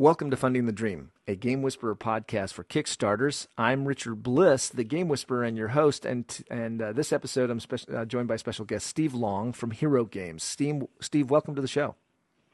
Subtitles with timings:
[0.00, 3.48] Welcome to Funding the Dream, a Game Whisperer podcast for Kickstarters.
[3.58, 7.60] I'm Richard Bliss, the Game Whisperer and your host, and and uh, this episode I'm
[7.60, 10.42] spe- uh, joined by special guest Steve Long from Hero Games.
[10.42, 11.96] Steve, Steve, welcome to the show.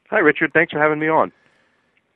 [0.09, 0.51] Hi, Richard.
[0.51, 1.31] Thanks for having me on.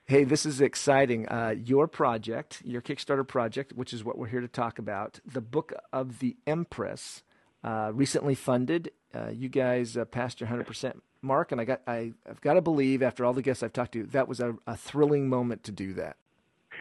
[0.04, 1.30] Hey, this is exciting.
[1.30, 5.40] Uh, your project, your Kickstarter project, which is what we're here to talk about, the
[5.40, 7.24] Book of the Empress,
[7.64, 8.92] uh, recently funded.
[9.14, 12.62] Uh, you guys uh, passed your 100% mark, and I got I, have got to
[12.62, 15.72] believe after all the guests I've talked to, that was a, a thrilling moment to
[15.72, 16.18] do that.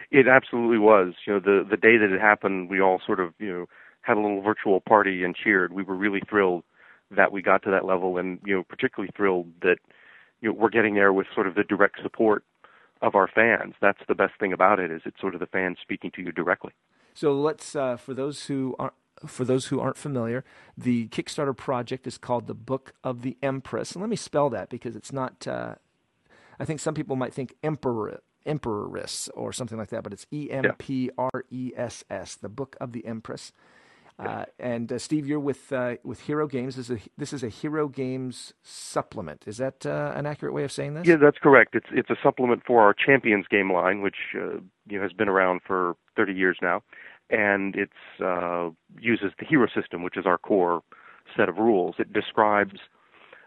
[0.09, 1.13] It absolutely was.
[1.25, 3.65] You know, the the day that it happened, we all sort of you know
[4.01, 5.73] had a little virtual party and cheered.
[5.73, 6.63] We were really thrilled
[7.11, 9.77] that we got to that level, and you know, particularly thrilled that
[10.41, 12.43] you know we're getting there with sort of the direct support
[13.01, 13.73] of our fans.
[13.81, 16.31] That's the best thing about it is it's sort of the fans speaking to you
[16.31, 16.71] directly.
[17.13, 18.93] So let's uh, for those who aren't
[19.25, 20.43] for those who aren't familiar,
[20.77, 23.93] the Kickstarter project is called the Book of the Empress.
[23.93, 25.47] And let me spell that because it's not.
[25.47, 25.75] Uh,
[26.59, 30.49] I think some people might think emperor, emperoress or something like that, but it's E
[30.51, 33.51] M P R E S S, the Book of the Empress.
[34.19, 36.75] Uh, and uh, Steve, you're with uh, with Hero Games.
[36.75, 39.43] This is a, this is a Hero Games supplement.
[39.47, 41.07] Is that uh, an accurate way of saying this?
[41.07, 41.73] Yeah, that's correct.
[41.73, 45.27] It's it's a supplement for our Champions game line, which uh, you know has been
[45.27, 46.83] around for 30 years now
[47.31, 47.89] and it
[48.23, 50.81] uh, uses the hero system, which is our core
[51.35, 51.95] set of rules.
[51.97, 52.79] It describes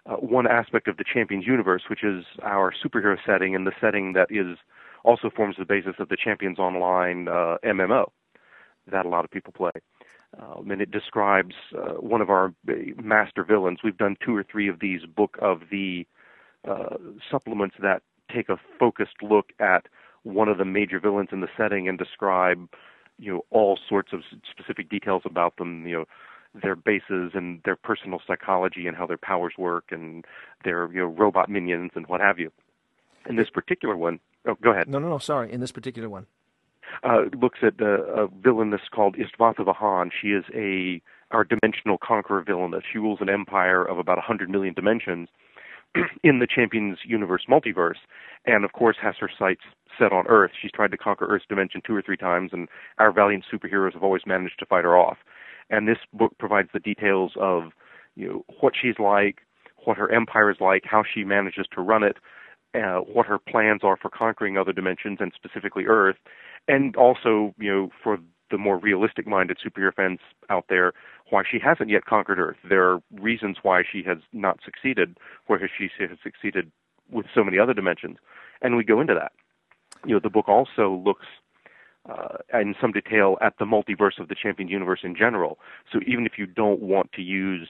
[0.07, 4.12] uh, one aspect of the Champions universe, which is our superhero setting, and the setting
[4.15, 4.59] that is
[5.05, 8.07] also forms the basis of the Champions Online uh, MMO
[8.91, 9.71] that a lot of people play.
[10.39, 12.53] Um, and it describes uh, one of our
[13.03, 13.79] master villains.
[13.85, 16.07] We've done two or three of these book of the
[16.69, 16.97] uh,
[17.31, 18.03] supplements that
[18.35, 19.87] take a focused look at
[20.23, 22.69] one of the major villains in the setting and describe
[23.19, 26.05] you know all sorts of specific details about them you know
[26.62, 30.25] their bases and their personal psychology and how their powers work and
[30.65, 32.51] their you know robot minions and what have you
[33.29, 36.27] in this particular one oh go ahead no no no sorry in this particular one
[37.03, 40.11] uh, looks at uh, a villainess called Istvatha Vahan.
[40.12, 41.03] She is a
[41.33, 42.84] our dimensional conqueror villainess.
[42.93, 45.28] She rules an empire of about a 100 million dimensions
[46.22, 48.03] in the Champions Universe multiverse,
[48.47, 49.62] and of course has her sights
[49.99, 50.50] set on Earth.
[50.60, 52.69] She's tried to conquer Earth's dimension two or three times, and
[52.99, 55.19] our valiant superheroes have always managed to fight her off.
[55.71, 57.71] And this book provides the details of
[58.16, 59.38] you know what she's like,
[59.84, 62.16] what her empire is like, how she manages to run it,
[62.75, 66.16] uh, what her plans are for conquering other dimensions and specifically Earth,
[66.69, 68.19] and also you know for
[68.50, 70.93] the more realistic minded superhero fans out there
[71.31, 72.56] why she hasn't yet conquered Earth.
[72.69, 75.16] There are reasons why she has not succeeded,
[75.47, 76.71] whereas she has succeeded
[77.10, 78.19] with so many other dimensions.
[78.62, 79.32] And we go into that.
[80.06, 81.27] You know, the book also looks
[82.09, 85.59] uh, in some detail at the multiverse of the Champion universe in general.
[85.91, 87.69] So even if you don't want to use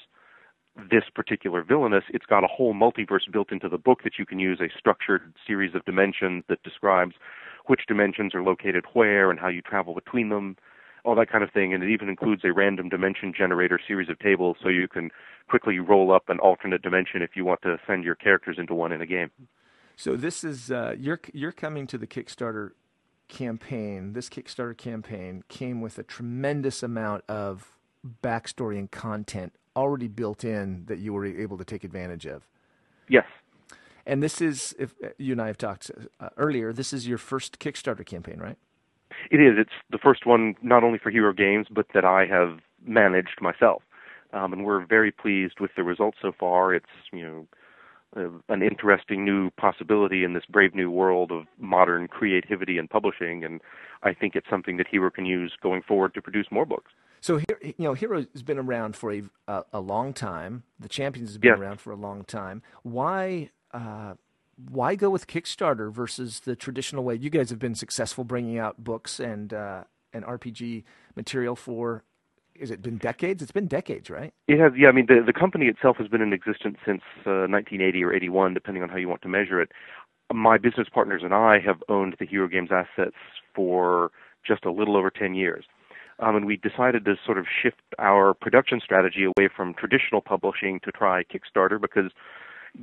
[0.91, 4.41] this particular villainess, it's got a whole multiverse built into the book that you can
[4.41, 7.15] use a structured series of dimensions that describes
[7.67, 10.57] which dimensions are located where and how you travel between them,
[11.05, 11.73] all that kind of thing.
[11.73, 15.11] And it even includes a random dimension generator series of tables so you can
[15.49, 18.93] quickly roll up an alternate dimension if you want to send your characters into one
[18.93, 19.31] in a game.
[19.97, 22.71] So this is uh, you're you're coming to the Kickstarter
[23.29, 24.13] campaign.
[24.13, 27.73] This Kickstarter campaign came with a tremendous amount of
[28.23, 32.47] backstory and content already built in that you were able to take advantage of.
[33.09, 33.25] Yes.
[34.07, 37.59] And this is, if you and I have talked uh, earlier, this is your first
[37.59, 38.57] Kickstarter campaign, right?
[39.31, 39.55] It is.
[39.57, 43.83] It's the first one, not only for Hero Games, but that I have managed myself.
[44.33, 46.75] Um, and we're very pleased with the results so far.
[46.75, 47.47] It's, you know,
[48.17, 53.45] uh, an interesting new possibility in this brave new world of modern creativity and publishing.
[53.45, 53.61] And
[54.03, 56.93] I think it's something that Hero can use going forward to produce more books.
[57.21, 60.65] So you know, Hero has been around for a a, a long time.
[60.79, 61.59] The Champions has been yes.
[61.59, 62.61] around for a long time.
[62.83, 64.15] Why uh,
[64.71, 67.17] why go with Kickstarter versus the traditional way?
[67.17, 70.85] You guys have been successful bringing out books and uh, and RPG
[71.17, 72.05] material for.
[72.55, 73.43] Is it been decades?
[73.43, 74.33] It's been decades, right?
[74.47, 74.73] It has.
[74.77, 78.15] Yeah, I mean, the the company itself has been in existence since uh, 1980 or
[78.15, 79.73] 81, depending on how you want to measure it.
[80.33, 83.17] My business partners and I have owned the Hero Games assets
[83.55, 84.13] for
[84.47, 85.65] just a little over 10 years.
[86.21, 90.81] Um, and we decided to sort of shift our production strategy away from traditional publishing
[90.85, 92.13] to try Kickstarter because,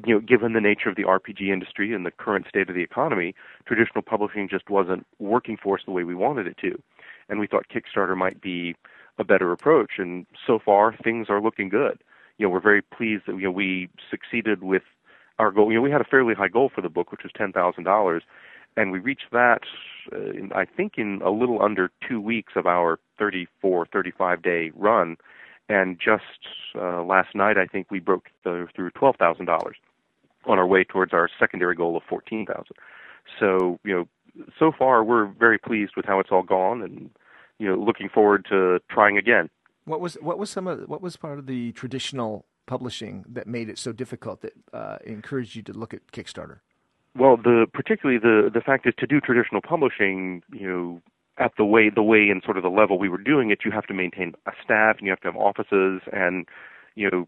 [0.05, 2.83] you know, given the nature of the RPG industry and the current state of the
[2.83, 3.35] economy,
[3.65, 6.81] traditional publishing just wasn't working for us the way we wanted it to.
[7.29, 8.75] And we thought Kickstarter might be
[9.17, 9.93] a better approach.
[9.97, 12.01] And so far, things are looking good.
[12.37, 14.83] You know, we're very pleased that you know we succeeded with
[15.39, 15.69] our goal.
[15.71, 17.83] You know, we had a fairly high goal for the book, which was ten thousand
[17.83, 18.23] dollars,
[18.75, 19.61] and we reached that
[20.11, 24.71] uh, in, I think in a little under two weeks of our 34, 35 day
[24.75, 25.17] run.
[25.71, 26.23] And just
[26.75, 29.71] uh, last night, I think we broke the, through $12,000
[30.45, 32.65] on our way towards our secondary goal of 14,000.
[33.39, 37.09] So, you know, so far we're very pleased with how it's all gone, and
[37.57, 39.49] you know, looking forward to trying again.
[39.85, 43.69] What was what was some of what was part of the traditional publishing that made
[43.69, 46.59] it so difficult that uh, encouraged you to look at Kickstarter?
[47.15, 51.01] Well, the particularly the the fact is to do traditional publishing, you know,
[51.41, 53.71] at the way the way and sort of the level we were doing it, you
[53.71, 56.47] have to maintain a staff and you have to have offices and
[56.95, 57.27] you know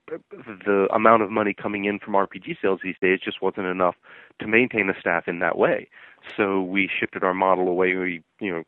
[0.66, 3.96] the amount of money coming in from RPG sales these days just wasn't enough
[4.40, 5.90] to maintain the staff in that way.
[6.38, 7.96] So we shifted our model away.
[7.96, 8.64] We you know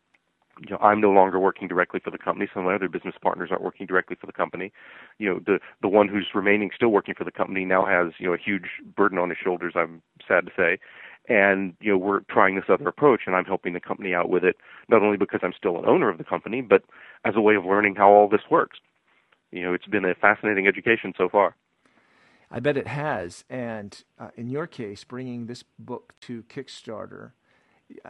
[0.62, 2.48] you know, I'm no longer working directly for the company.
[2.54, 4.72] Some of my other business partners aren't working directly for the company.
[5.20, 8.28] You know, the the one who's remaining still working for the company now has you
[8.28, 9.74] know a huge burden on his shoulders.
[9.76, 10.80] I'm sad to say,
[11.28, 14.44] and you know we're trying this other approach, and I'm helping the company out with
[14.44, 14.58] it.
[14.90, 16.84] Not only because I'm still an owner of the company, but
[17.24, 18.80] as a way of learning how all this works.
[19.52, 21.56] You know, it's been a fascinating education so far.
[22.52, 23.44] I bet it has.
[23.50, 27.32] And uh, in your case, bringing this book to Kickstarter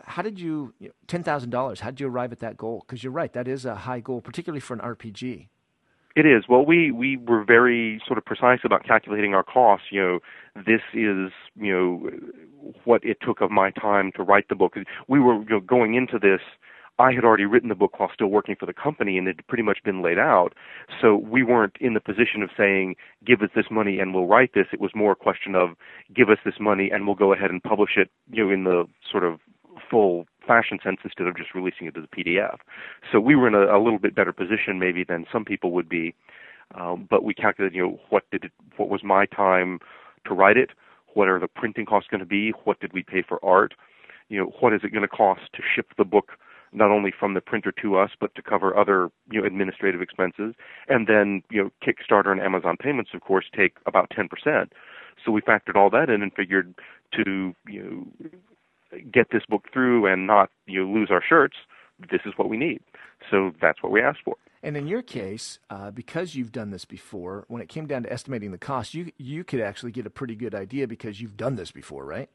[0.05, 1.81] how did you, you know, ten thousand dollars?
[1.81, 2.83] How did you arrive at that goal?
[2.85, 5.49] Because you're right, that is a high goal, particularly for an RPG.
[6.15, 6.45] It is.
[6.47, 9.87] Well, we we were very sort of precise about calculating our costs.
[9.91, 10.19] You know,
[10.55, 12.09] this is you know
[12.85, 14.75] what it took of my time to write the book.
[15.09, 16.39] We were you know, going into this.
[16.97, 19.47] I had already written the book while still working for the company, and it had
[19.47, 20.53] pretty much been laid out.
[21.01, 22.95] So we weren't in the position of saying,
[23.25, 25.75] "Give us this money and we'll write this." It was more a question of,
[26.13, 28.87] "Give us this money and we'll go ahead and publish it." You know, in the
[29.11, 29.41] sort of
[29.89, 32.57] full fashion sense instead of just releasing it as a PDF.
[33.11, 35.89] So we were in a, a little bit better position maybe than some people would
[35.89, 36.15] be.
[36.73, 39.79] Um, but we calculated, you know, what did it, what was my time
[40.25, 40.71] to write it?
[41.13, 42.51] What are the printing costs going to be?
[42.63, 43.73] What did we pay for art?
[44.29, 46.31] You know, what is it going to cost to ship the book
[46.75, 50.53] not only from the printer to us, but to cover other you know administrative expenses.
[50.87, 54.27] And then you know Kickstarter and Amazon payments, of course, take about 10%.
[55.23, 56.75] So we factored all that in and figured
[57.13, 57.83] to you
[58.21, 58.29] know
[59.11, 61.55] get this book through and not you know, lose our shirts,
[62.11, 62.81] this is what we need.
[63.29, 64.35] So that's what we asked for.
[64.61, 68.11] And in your case, uh, because you've done this before, when it came down to
[68.11, 71.55] estimating the cost, you you could actually get a pretty good idea because you've done
[71.55, 72.29] this before, right?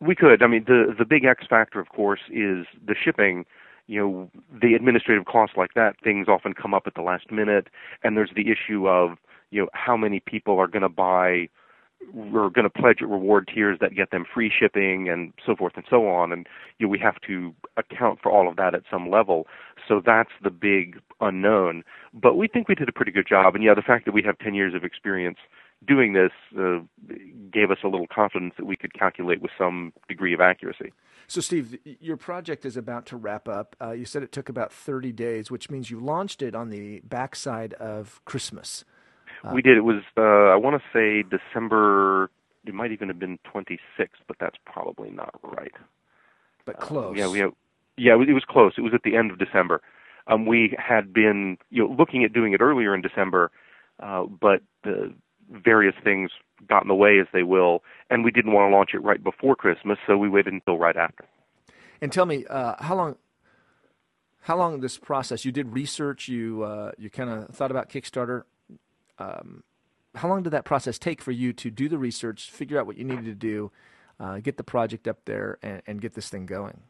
[0.00, 0.42] We could.
[0.42, 3.44] I mean, the the big X factor, of course, is the shipping.
[3.88, 7.68] You know, the administrative costs like that, things often come up at the last minute,
[8.02, 9.18] and there's the issue of
[9.50, 11.48] you know how many people are going to buy
[12.12, 15.84] we're going to pledge reward tiers that get them free shipping and so forth and
[15.88, 16.46] so on and
[16.78, 19.46] you know, we have to account for all of that at some level.
[19.86, 21.84] So that's the big unknown.
[22.12, 23.54] But we think we did a pretty good job.
[23.54, 25.38] And yeah the fact that we have 10 years of experience
[25.86, 26.80] doing this uh,
[27.52, 30.92] gave us a little confidence that we could calculate with some degree of accuracy.
[31.28, 33.76] So steve your project is about to wrap up.
[33.80, 37.00] Uh, you said it took about 30 days which means you launched it on the
[37.00, 38.84] backside of christmas
[39.44, 39.76] uh, we did.
[39.76, 42.30] It was uh, I want to say December.
[42.66, 45.72] It might even have been 26th, but that's probably not right.
[46.64, 47.16] But close.
[47.16, 47.52] Uh, yeah, we have,
[47.96, 48.72] yeah, it was close.
[48.76, 49.80] It was at the end of December.
[50.26, 53.50] Um, we had been you know looking at doing it earlier in December,
[54.00, 55.14] uh, but the
[55.50, 56.30] various things
[56.68, 59.22] got in the way as they will, and we didn't want to launch it right
[59.22, 61.24] before Christmas, so we waited until right after.
[62.00, 63.16] And tell me, uh, how long
[64.42, 65.44] how long this process?
[65.44, 66.28] You did research.
[66.28, 68.42] You uh, you kind of thought about Kickstarter
[69.18, 69.62] um,
[70.14, 72.96] how long did that process take for you to do the research, figure out what
[72.96, 73.70] you needed to do,
[74.18, 76.80] uh, get the project up there, and, and get this thing going?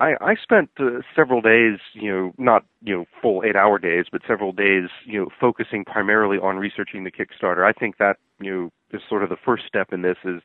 [0.00, 4.22] I, I spent uh, several days, you know, not you know full eight-hour days, but
[4.26, 7.64] several days, you know, focusing primarily on researching the Kickstarter.
[7.64, 10.16] I think that you know is sort of the first step in this.
[10.24, 10.42] Is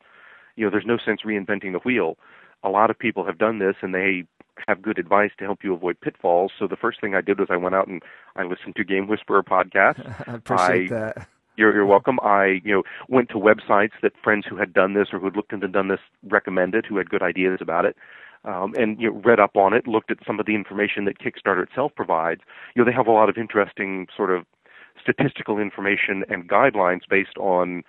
[0.55, 2.17] you know, there's no sense reinventing the wheel.
[2.63, 4.25] A lot of people have done this, and they
[4.67, 6.51] have good advice to help you avoid pitfalls.
[6.57, 8.01] So the first thing I did was I went out and
[8.35, 9.99] I listened to Game Whisperer podcast.
[10.27, 11.27] I appreciate I, that.
[11.57, 12.19] You're, you're welcome.
[12.21, 15.35] I you know went to websites that friends who had done this or who had
[15.35, 17.95] looked into done this recommended, who had good ideas about it,
[18.45, 19.87] um, and you know, read up on it.
[19.87, 22.41] Looked at some of the information that Kickstarter itself provides.
[22.75, 24.45] You know they have a lot of interesting sort of
[25.01, 27.83] statistical information and guidelines based on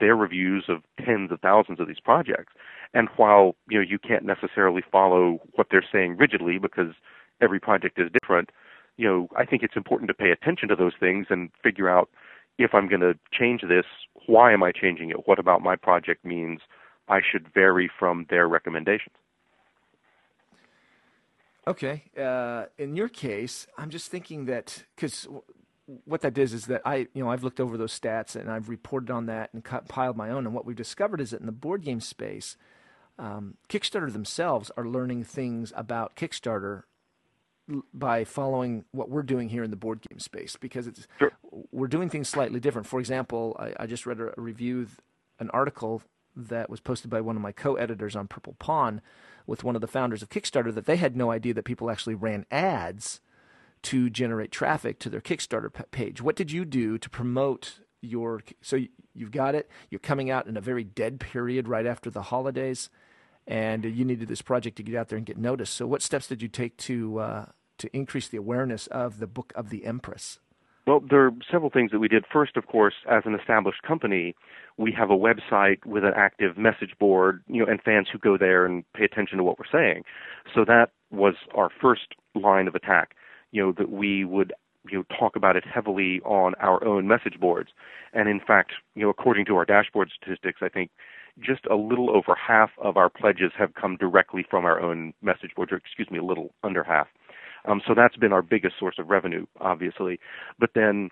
[0.00, 2.52] their reviews of tens of thousands of these projects.
[2.94, 6.94] And while you know you can't necessarily follow what they're saying rigidly because
[7.40, 8.50] every project is different,
[8.96, 12.08] you know I think it's important to pay attention to those things and figure out
[12.58, 13.84] if I'm going to change this,
[14.26, 15.26] why am I changing it?
[15.28, 16.60] What about my project means
[17.08, 19.14] I should vary from their recommendations?
[21.68, 22.04] Okay.
[22.18, 25.26] Uh, in your case, I'm just thinking that because
[26.04, 28.68] what that is is that I, you know, I've looked over those stats and I've
[28.68, 30.44] reported on that and compiled my own.
[30.46, 32.56] And what we've discovered is that in the board game space,
[33.18, 36.82] um, Kickstarter themselves are learning things about Kickstarter
[37.92, 41.32] by following what we're doing here in the board game space because it's sure.
[41.72, 42.86] we're doing things slightly different.
[42.86, 44.88] For example, I, I just read a, a review,
[45.40, 46.02] an article
[46.36, 49.00] that was posted by one of my co-editors on Purple Pawn
[49.46, 52.14] with one of the founders of Kickstarter that they had no idea that people actually
[52.14, 53.20] ran ads
[53.86, 56.20] to generate traffic to their Kickstarter page.
[56.20, 58.78] What did you do to promote your so
[59.14, 62.90] you've got it, you're coming out in a very dead period right after the holidays
[63.46, 65.74] and you needed this project to get out there and get noticed.
[65.74, 67.44] So what steps did you take to uh,
[67.78, 70.40] to increase the awareness of the book of the Empress?
[70.86, 72.24] Well, there are several things that we did.
[72.32, 74.36] First, of course, as an established company,
[74.76, 78.38] we have a website with an active message board, you know, and fans who go
[78.38, 80.04] there and pay attention to what we're saying.
[80.54, 83.16] So that was our first line of attack.
[83.56, 84.52] You know, that we would
[84.90, 87.70] you know talk about it heavily on our own message boards.
[88.12, 90.90] And in fact, you know, according to our dashboard statistics, I think
[91.42, 95.52] just a little over half of our pledges have come directly from our own message
[95.56, 97.06] boards, or excuse me, a little under half.
[97.66, 100.20] Um, so that's been our biggest source of revenue, obviously.
[100.58, 101.08] But then,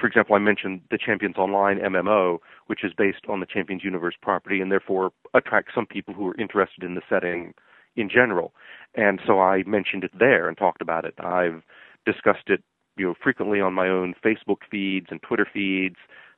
[0.00, 4.14] for example, I mentioned the Champions Online MMO, which is based on the Champions Universe
[4.22, 7.54] property and therefore attracts some people who are interested in the setting
[7.96, 8.52] in general.
[8.96, 11.14] And so I mentioned it there and talked about it.
[11.18, 11.62] I've
[12.06, 12.62] discussed it,
[12.96, 15.96] you know, frequently on my own Facebook feeds and Twitter feeds.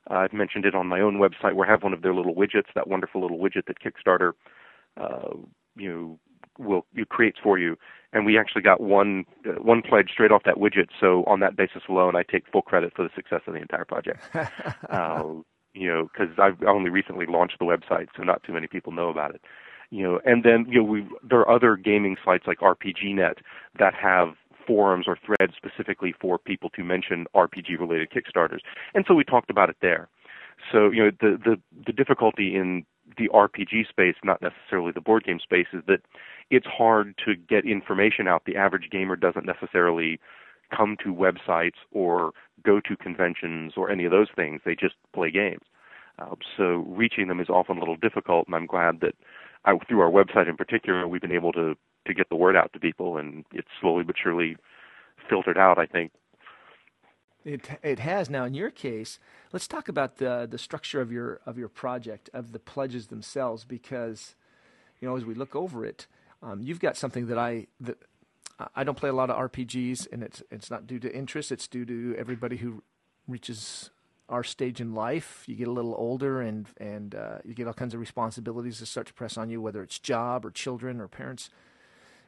[0.09, 2.35] Uh, I've mentioned it on my own website where I have one of their little
[2.35, 4.33] widgets, that wonderful little widget that Kickstarter,
[4.97, 5.35] uh,
[5.75, 6.19] you know,
[6.57, 7.77] will you creates for you.
[8.11, 10.87] And we actually got one uh, one pledge straight off that widget.
[10.99, 13.85] So on that basis alone, I take full credit for the success of the entire
[13.85, 14.23] project.
[14.89, 15.23] uh,
[15.73, 19.09] you know, because I've only recently launched the website, so not too many people know
[19.09, 19.41] about it.
[19.91, 23.37] You know, and then you know we there are other gaming sites like RPGNet
[23.79, 24.35] that have
[24.69, 28.59] forums or threads specifically for people to mention RPG related Kickstarters.
[28.93, 30.07] And so we talked about it there.
[30.71, 32.85] So, you know, the, the, the difficulty in
[33.17, 36.01] the RPG space, not necessarily the board game space, is that
[36.51, 38.43] it's hard to get information out.
[38.45, 40.19] The average gamer doesn't necessarily
[40.75, 44.61] come to websites or go to conventions or any of those things.
[44.63, 45.63] They just play games.
[46.19, 49.15] Uh, so reaching them is often a little difficult, and I'm glad that
[49.65, 51.75] I, through our website in particular, we've been able to
[52.07, 54.57] to get the word out to people, and it's slowly but surely
[55.29, 55.77] filtered out.
[55.77, 56.11] I think
[57.45, 58.45] it it has now.
[58.45, 59.19] In your case,
[59.51, 63.65] let's talk about the the structure of your of your project of the pledges themselves,
[63.65, 64.35] because
[64.99, 66.07] you know as we look over it,
[66.41, 67.97] um, you've got something that I that
[68.75, 71.51] I don't play a lot of RPGs, and it's it's not due to interest.
[71.51, 72.83] It's due to everybody who
[73.27, 73.91] reaches
[74.29, 75.43] our stage in life.
[75.47, 78.85] You get a little older, and and uh, you get all kinds of responsibilities that
[78.85, 81.49] start to press on you, whether it's job or children or parents.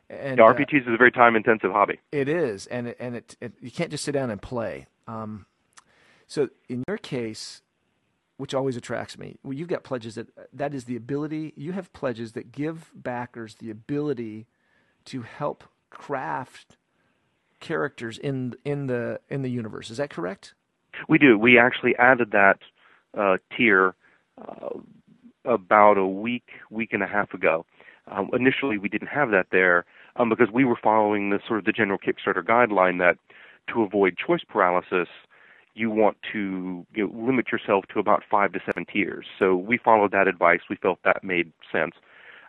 [0.09, 1.99] And yeah, RPGs uh, is a very time intensive hobby.
[2.11, 4.87] It is, and it, and it, it, you can't just sit down and play.
[5.07, 5.45] Um,
[6.27, 7.61] so in your case,
[8.37, 11.53] which always attracts me, well, you've got pledges that that is the ability.
[11.55, 14.47] You have pledges that give backers the ability
[15.05, 16.77] to help craft
[17.59, 19.89] characters in in the in the universe.
[19.89, 20.55] Is that correct?
[21.07, 21.37] We do.
[21.37, 22.59] We actually added that
[23.17, 23.95] uh, tier
[24.37, 24.69] uh,
[25.45, 27.65] about a week, week and a half ago.
[28.07, 31.65] Um, initially, we didn't have that there um, because we were following the sort of
[31.65, 33.17] the general Kickstarter guideline that
[33.73, 35.07] to avoid choice paralysis,
[35.73, 39.25] you want to you know, limit yourself to about five to seven tiers.
[39.39, 40.59] So we followed that advice.
[40.69, 41.93] We felt that made sense.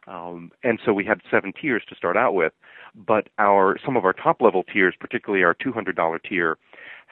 [0.08, 2.52] Um, and so we had seven tiers to start out with,
[2.94, 6.58] but our some of our top level tiers, particularly our $200 tier,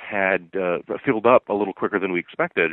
[0.00, 2.72] had uh, filled up a little quicker than we expected.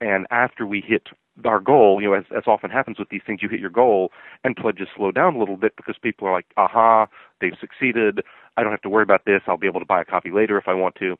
[0.00, 1.08] And after we hit
[1.44, 4.10] our goal, you know, as, as often happens with these things, you hit your goal
[4.44, 7.06] and pledges slow down a little bit because people are like, aha,
[7.40, 8.20] they've succeeded.
[8.56, 9.42] I don't have to worry about this.
[9.46, 11.16] I'll be able to buy a copy later if I want to.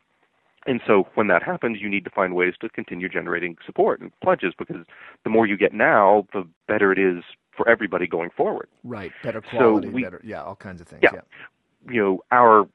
[0.67, 4.11] And so when that happens, you need to find ways to continue generating support and
[4.21, 4.85] pledges because
[5.25, 7.25] the more you get now, the better it is
[7.57, 8.69] for everybody going forward.
[8.85, 9.13] Right.
[9.23, 11.01] Better quality, so we, better, yeah, all kinds of things.
[11.03, 11.11] Yeah.
[11.15, 11.93] yeah.
[11.93, 12.69] You know, our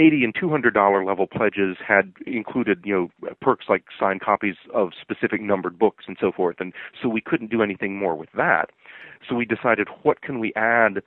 [0.00, 4.90] 80 and 200 dollar level pledges had included you know perks like signed copies of
[5.00, 8.70] specific numbered books and so forth and so we couldn't do anything more with that.
[9.28, 11.02] So we decided what can we add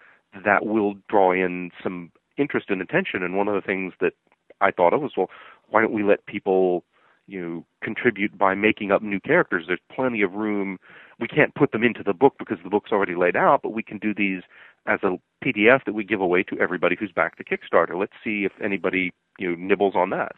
[0.46, 3.24] that will draw in some interest and attention?
[3.24, 4.14] And one of the things that
[4.62, 5.30] I thought of was well
[5.70, 6.84] why don't we let people
[7.26, 9.66] you know contribute by making up new characters?
[9.68, 10.78] There's plenty of room.
[11.20, 13.82] We can't put them into the book because the book's already laid out but we
[13.82, 14.44] can do these
[14.86, 18.00] as a PDF that we give away to everybody who's backed the Kickstarter.
[18.00, 20.34] Let's see if anybody you know nibbles on that.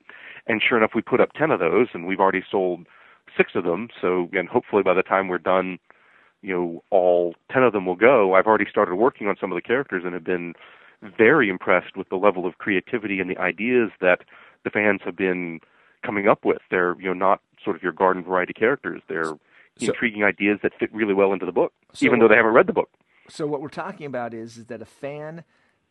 [0.47, 2.85] And sure enough, we put up ten of those, and we've already sold
[3.35, 3.89] six of them.
[4.01, 5.79] So again, hopefully by the time we're done,
[6.41, 8.33] you know, all ten of them will go.
[8.33, 10.53] I've already started working on some of the characters and have been
[11.17, 14.19] very impressed with the level of creativity and the ideas that
[14.63, 15.59] the fans have been
[16.05, 16.59] coming up with.
[16.69, 19.01] They're you know not sort of your garden variety characters.
[19.07, 19.33] They're
[19.77, 22.53] so, intriguing ideas that fit really well into the book, so, even though they haven't
[22.53, 22.89] read the book.
[23.29, 25.43] So what we're talking about is, is that a fan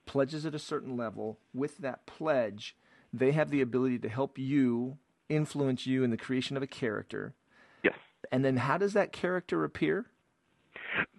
[0.07, 1.39] pledges at a certain level.
[1.53, 2.77] With that pledge,
[3.13, 4.99] they have the ability to help you
[5.29, 7.35] influence you in the creation of a character.
[7.83, 7.95] Yes.
[8.31, 10.07] And then how does that character appear?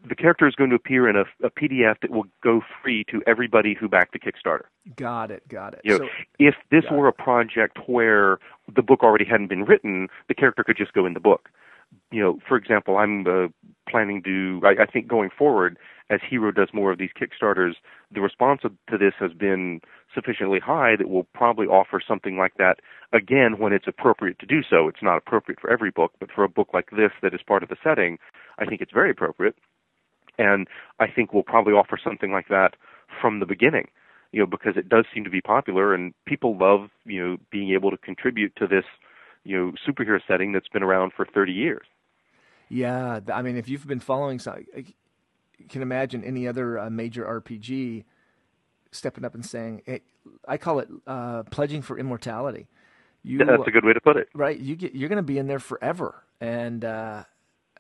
[0.07, 3.22] the character is going to appear in a, a, PDF that will go free to
[3.25, 4.65] everybody who backed the Kickstarter.
[4.95, 5.81] Got it, got it.
[5.84, 7.15] You know, so, if this were it.
[7.17, 8.39] a project where
[8.74, 11.50] the book already hadn't been written, the character could just go in the book.
[12.12, 13.48] You know, for example, I'm uh,
[13.89, 14.62] planning to.
[14.63, 15.77] I, I think going forward,
[16.10, 17.74] as Hero does more of these Kickstarters,
[18.12, 19.82] the response to this has been
[20.14, 22.80] sufficiently high that we'll probably offer something like that
[23.12, 24.88] again when it's appropriate to do so.
[24.88, 27.64] It's not appropriate for every book, but for a book like this that is part
[27.64, 28.20] of the setting,
[28.60, 29.56] I think it's very appropriate.
[30.38, 30.68] And
[31.00, 32.76] I think we'll probably offer something like that
[33.22, 33.88] from the beginning,
[34.32, 37.72] you know, because it does seem to be popular and people love, you know, being
[37.72, 38.84] able to contribute to this,
[39.44, 41.86] you know, superhero setting that's been around for 30 years.
[42.68, 44.40] Yeah, I mean, if you've been following,
[45.70, 48.06] can imagine any other uh, major RPG
[48.92, 50.02] stepping up and saying, hey,
[50.48, 52.68] I call it uh, pledging for immortality.
[53.24, 54.30] You, yeah, that's a good way to put it.
[54.34, 57.24] Right, you get you're going to be in there forever, and uh,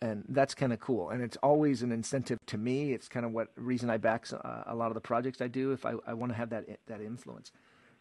[0.01, 1.09] and that's kind of cool.
[1.09, 2.93] And it's always an incentive to me.
[2.93, 5.71] It's kind of what reason I back uh, a lot of the projects I do
[5.71, 7.51] if I, I want to have that that influence.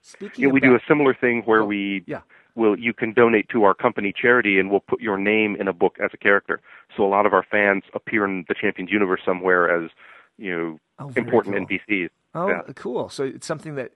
[0.06, 2.20] Speaking, yeah, we do a similar thing where oh, we yeah.
[2.54, 5.72] will you can donate to our company charity and we'll put your name in a
[5.72, 6.60] book as a character.
[6.94, 9.90] So a lot of our fans appear in the Champions universe somewhere as
[10.36, 11.78] you know oh, important cool.
[11.78, 12.10] NPCs.
[12.34, 12.60] Oh, yeah.
[12.74, 13.08] cool!
[13.08, 13.92] So it's something that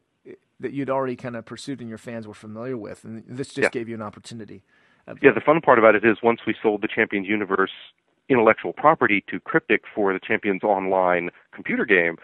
[0.61, 3.59] that you'd already kind of pursued and your fans were familiar with, and this just
[3.65, 3.69] yeah.
[3.69, 4.63] gave you an opportunity.
[5.23, 7.71] Yeah, the fun part about it is once we sold the Champions Universe
[8.29, 12.17] intellectual property to Cryptic for the Champions Online computer game,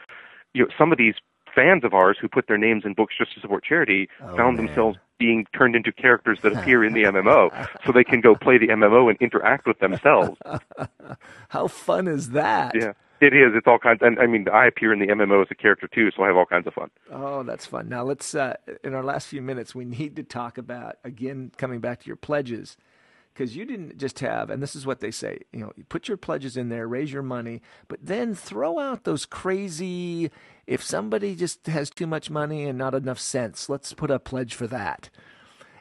[0.53, 1.15] you know, some of these
[1.55, 4.57] fans of ours who put their names in books just to support charity oh, found
[4.57, 4.67] man.
[4.67, 8.59] themselves being turned into characters that appear in the MMO, so they can go play
[8.59, 10.39] the MMO and interact with themselves.
[11.49, 12.75] How fun is that?
[12.75, 12.93] Yeah.
[13.21, 13.53] It is.
[13.55, 14.01] It's all kinds.
[14.03, 16.37] And I mean, I appear in the MMO as a character too, so I have
[16.37, 16.91] all kinds of fun.
[17.11, 17.89] Oh, that's fun.
[17.89, 18.35] Now let's.
[18.35, 22.07] Uh, in our last few minutes, we need to talk about again coming back to
[22.07, 22.77] your pledges
[23.35, 26.07] because you didn't just have, and this is what they say, you know, you put
[26.07, 30.31] your pledges in there, raise your money, but then throw out those crazy,
[30.67, 34.55] if somebody just has too much money and not enough sense, let's put a pledge
[34.55, 35.11] for that.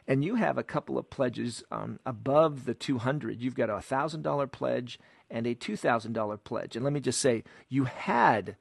[0.06, 3.40] And you have a couple of pledges um, above the 200.
[3.40, 4.98] You've got a $1,000 pledge
[5.30, 6.76] and a $2,000 pledge.
[6.76, 8.56] And let me just say, you had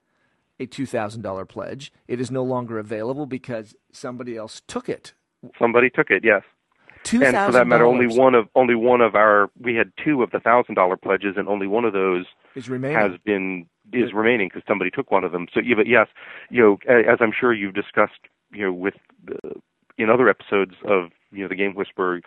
[0.59, 1.91] a $2,000 pledge.
[2.07, 5.13] It is no longer available because somebody else took it.
[5.59, 6.43] Somebody took it, yes.
[7.03, 10.23] $2, and for that matter, only one of only one of our we had two
[10.23, 12.97] of the thousand dollar pledges, and only one of those is remaining.
[12.97, 15.47] has been is remaining because somebody took one of them.
[15.53, 16.07] So, yeah, but yes,
[16.49, 18.19] you know, as I'm sure you've discussed,
[18.51, 19.37] you know, with the,
[19.97, 22.21] in other episodes of you know the Game Whisperer,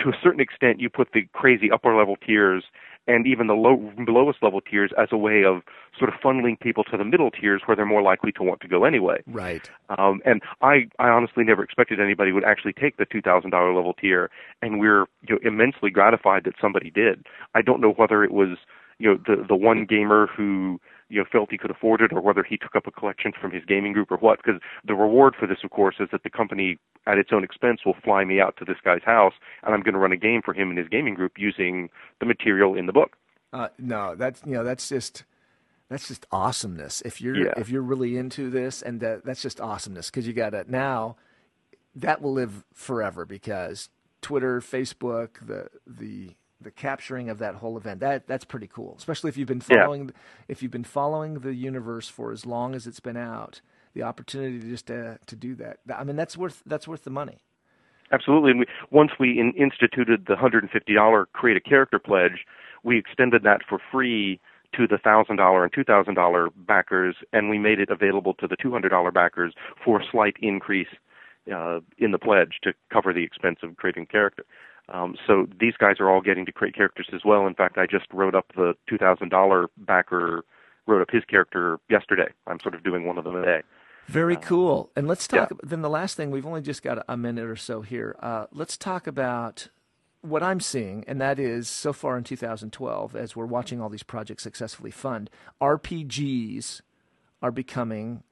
[0.00, 2.64] to a certain extent, you put the crazy upper level tiers
[3.08, 5.62] and even the low, lowest level tiers as a way of
[5.96, 8.68] sort of funneling people to the middle tiers where they're more likely to want to
[8.68, 9.22] go anyway.
[9.26, 9.70] Right.
[9.96, 13.72] Um, and I, I honestly never expected anybody would actually take the two thousand dollar
[13.72, 14.30] level tier,
[14.60, 17.24] and we're you know, immensely gratified that somebody did.
[17.54, 18.58] I don't know whether it was
[18.98, 22.20] you know the the one gamer who you know felt he could afford it or
[22.20, 25.34] whether he took up a collection from his gaming group or what because the reward
[25.38, 28.40] for this of course is that the company at its own expense will fly me
[28.40, 30.78] out to this guy's house and I'm going to run a game for him and
[30.78, 31.88] his gaming group using
[32.20, 33.16] the material in the book.
[33.52, 35.24] Uh, no, that's you know that's just
[35.88, 37.00] that's just awesomeness.
[37.02, 37.54] If you're yeah.
[37.56, 41.16] if you're really into this and that, that's just awesomeness because you got it now
[41.96, 43.88] that will live forever because
[44.20, 46.34] Twitter, Facebook, the the
[46.66, 48.00] the capturing of that whole event.
[48.00, 50.14] That that's pretty cool especially if you've been following yeah.
[50.48, 53.60] if you've been following the universe for as long as it's been out
[53.94, 55.78] the opportunity to just uh, to do that.
[55.94, 57.38] I mean that's worth that's worth the money.
[58.12, 58.52] Absolutely.
[58.52, 62.44] And we, once we in, instituted the $150 create a character pledge
[62.84, 64.40] we extended that for free
[64.76, 68.46] to the thousand dollar and two thousand dollar backers and we made it available to
[68.46, 70.88] the two hundred dollar backers for a slight increase
[71.54, 74.44] uh, in the pledge to cover the expense of creating character
[74.88, 77.46] um, so these guys are all getting to create characters as well.
[77.46, 80.44] In fact, I just wrote up the two thousand dollar backer
[80.86, 82.28] wrote up his character yesterday.
[82.46, 83.62] I'm sort of doing one of them a day.
[84.06, 84.90] Very uh, cool.
[84.94, 85.50] And let's talk.
[85.50, 85.56] Yeah.
[85.62, 88.16] Then the last thing we've only just got a minute or so here.
[88.20, 89.68] Uh, let's talk about
[90.22, 94.02] what I'm seeing, and that is so far in 2012, as we're watching all these
[94.02, 96.80] projects successfully fund, RPGs
[97.42, 98.22] are becoming,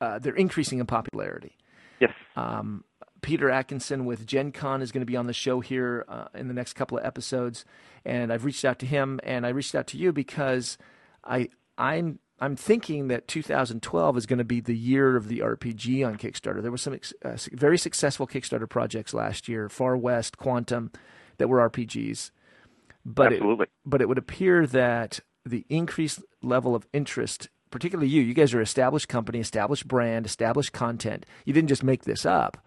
[0.00, 1.56] uh, they're increasing in popularity.
[2.00, 2.12] Yes.
[2.36, 2.84] Um,
[3.22, 6.48] Peter Adkison with Gen Con is going to be on the show here uh, in
[6.48, 7.64] the next couple of episodes,
[8.04, 10.78] and I've reached out to him and I reached out to you because
[11.24, 11.48] I
[11.78, 16.16] I'm I'm thinking that 2012 is going to be the year of the RPG on
[16.16, 16.60] Kickstarter.
[16.60, 20.92] There were some ex- uh, very successful Kickstarter projects last year, Far West, Quantum,
[21.38, 22.30] that were RPGs.
[23.06, 23.64] But Absolutely.
[23.64, 28.52] It, but it would appear that the increased level of interest, particularly you, you guys
[28.52, 31.24] are established company, established brand, established content.
[31.44, 32.58] You didn't just make this up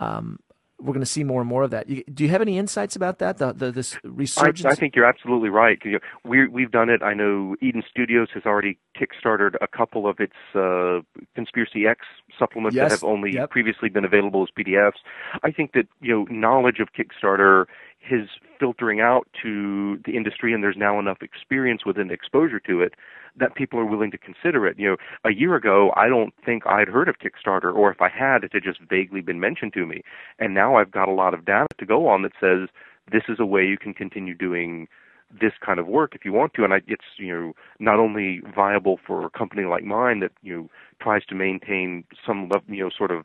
[0.00, 0.38] um,
[0.80, 1.88] we're going to see more and more of that.
[1.88, 3.38] You, do you have any insights about that?
[3.38, 4.64] The, the this resurgence.
[4.64, 5.78] I, I think you're absolutely right.
[6.24, 7.02] We we've done it.
[7.02, 11.00] I know Eden Studios has already kickstarted a couple of its uh,
[11.34, 12.06] Conspiracy X
[12.38, 12.90] supplements yes.
[12.90, 13.50] that have only yep.
[13.50, 14.98] previously been available as PDFs.
[15.42, 17.66] I think that you know knowledge of Kickstarter
[18.10, 22.94] is filtering out to the industry, and there's now enough experience within exposure to it
[23.38, 24.78] that people are willing to consider it.
[24.78, 28.08] You know, a year ago, I don't think I'd heard of Kickstarter, or if I
[28.08, 30.02] had, it had just vaguely been mentioned to me.
[30.38, 32.68] And now I've got a lot of data to go on that says
[33.10, 34.88] this is a way you can continue doing
[35.30, 36.64] this kind of work if you want to.
[36.64, 40.56] And I, it's you know not only viable for a company like mine that you
[40.56, 40.68] know
[41.00, 43.24] tries to maintain some you know sort of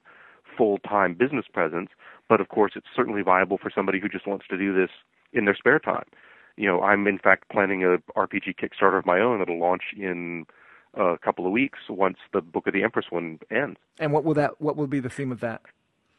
[0.56, 1.90] full-time business presence,
[2.30, 4.90] but of course it's certainly viable for somebody who just wants to do this
[5.34, 6.06] in their spare time
[6.56, 10.46] you know, I'm in fact planning a RPG Kickstarter of my own that'll launch in
[10.94, 13.78] a couple of weeks once the Book of the Empress one ends.
[14.00, 14.62] And what will that?
[14.62, 15.62] What will be the theme of that?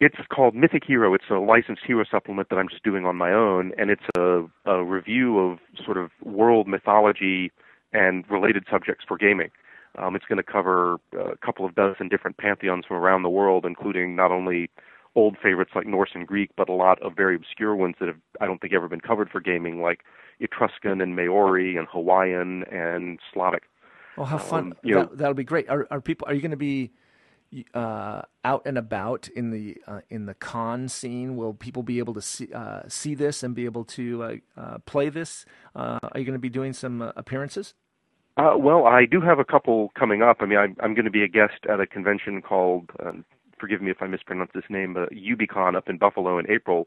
[0.00, 1.14] It's called Mythic Hero.
[1.14, 4.44] It's a licensed hero supplement that I'm just doing on my own, and it's a,
[4.66, 7.52] a review of sort of world mythology
[7.92, 9.50] and related subjects for gaming.
[9.96, 13.64] Um, it's going to cover a couple of dozen different pantheons from around the world,
[13.64, 14.68] including not only
[15.14, 18.18] old favorites like Norse and Greek, but a lot of very obscure ones that have
[18.40, 20.00] I don't think ever been covered for gaming, like
[20.40, 23.64] Etruscan and Maori and Hawaiian and Slavic.
[24.16, 24.64] Oh, how fun!
[24.64, 25.68] Um, that, know, that'll be great.
[25.68, 26.28] Are, are people?
[26.28, 26.92] Are you going to be
[27.72, 31.36] uh, out and about in the uh, in the con scene?
[31.36, 34.78] Will people be able to see uh, see this and be able to uh, uh,
[34.86, 35.44] play this?
[35.74, 37.74] Uh, are you going to be doing some appearances?
[38.36, 40.38] well, I do have a couple coming up.
[40.40, 43.24] I mean, I'm, I'm going to be a guest at a convention called um,
[43.64, 46.86] forgive me if I mispronounce this name, uh, UbiCon up in Buffalo in April.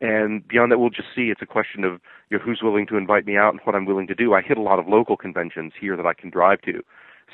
[0.00, 1.30] And beyond that, we'll just see.
[1.30, 3.86] It's a question of you know, who's willing to invite me out and what I'm
[3.86, 4.34] willing to do.
[4.34, 6.82] I hit a lot of local conventions here that I can drive to.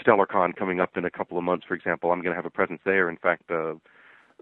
[0.04, 2.12] StellarCon coming up in a couple of months, for example.
[2.12, 3.08] I'm going to have a presence there.
[3.08, 3.74] In fact, uh,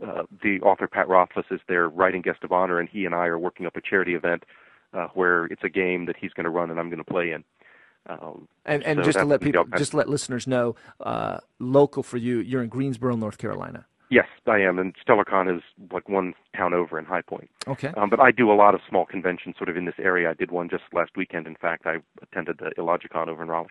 [0.05, 3.27] uh, the author Pat Rothfuss is their writing guest of honor, and he and I
[3.27, 4.45] are working up a charity event
[4.93, 7.31] uh, where it's a game that he's going to run and I'm going to play
[7.31, 7.45] in.
[8.09, 12.17] Um, and and so just to let people, just let listeners know, uh, local for
[12.17, 13.87] you, you're in Greensboro, North Carolina.
[14.11, 17.49] Yes, I am, and StellarCon is like one town over in High Point.
[17.68, 17.92] Okay.
[17.96, 20.29] Um, but I do a lot of small conventions sort of in this area.
[20.29, 21.46] I did one just last weekend.
[21.46, 23.68] In fact, I attended the Illogicon over in Raleigh.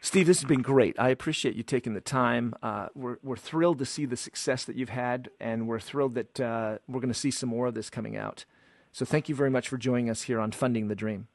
[0.00, 0.94] Steve, this has been great.
[0.98, 2.54] I appreciate you taking the time.
[2.62, 6.40] Uh, we're we're thrilled to see the success that you've had, and we're thrilled that
[6.40, 8.46] uh, we're going to see some more of this coming out.
[8.92, 11.28] So thank you very much for joining us here on Funding the Dream.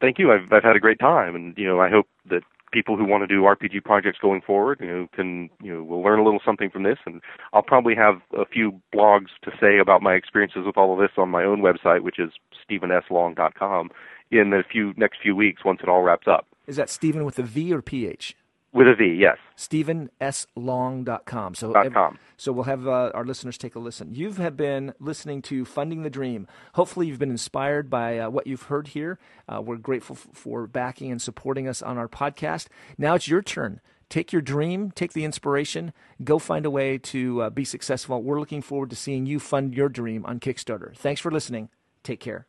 [0.00, 0.32] Thank you.
[0.32, 2.42] I've I've had a great time, and you know I hope that
[2.74, 6.02] people who want to do RPG projects going forward, you know, can you know will
[6.02, 9.78] learn a little something from this, and I'll probably have a few blogs to say
[9.78, 12.32] about my experiences with all of this on my own website, which is
[12.68, 13.90] stevenslong.com,
[14.30, 16.46] in the few next few weeks once it all wraps up.
[16.66, 18.36] Is that Stephen with a V or PH?
[18.74, 19.38] With a V, yes.
[19.56, 21.54] StevenSlong.com.
[21.54, 22.18] So, .com.
[22.36, 24.12] so we'll have uh, our listeners take a listen.
[24.12, 26.48] You have been listening to Funding the Dream.
[26.74, 29.20] Hopefully, you've been inspired by uh, what you've heard here.
[29.48, 32.66] Uh, we're grateful f- for backing and supporting us on our podcast.
[32.98, 33.80] Now it's your turn.
[34.10, 38.22] Take your dream, take the inspiration, go find a way to uh, be successful.
[38.22, 40.94] We're looking forward to seeing you fund your dream on Kickstarter.
[40.96, 41.68] Thanks for listening.
[42.02, 42.46] Take care.